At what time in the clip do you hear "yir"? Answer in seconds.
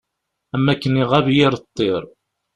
1.35-1.53